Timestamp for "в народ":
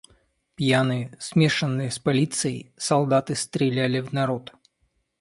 3.99-4.51